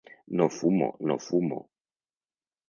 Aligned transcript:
No 0.37 0.47
fumo 0.55 0.89
no 1.09 1.17
fumo. 1.27 1.59